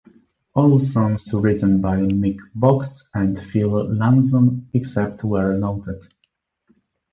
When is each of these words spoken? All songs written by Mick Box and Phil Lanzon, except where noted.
All 0.55 0.79
songs 0.79 1.31
written 1.31 1.79
by 1.79 1.97
Mick 1.97 2.39
Box 2.55 3.07
and 3.13 3.37
Phil 3.39 3.69
Lanzon, 3.87 4.67
except 4.73 5.23
where 5.23 5.53
noted. 5.55 6.11